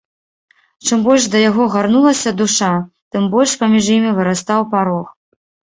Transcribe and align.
Чым 0.87 1.03
больш 1.07 1.27
да 1.35 1.41
яго 1.49 1.67
гарнулася 1.75 2.35
душа, 2.41 2.71
тым 3.13 3.23
больш 3.35 3.51
паміж 3.65 3.85
імі 3.99 4.11
вырастаў 4.19 4.71
парог. 4.75 5.07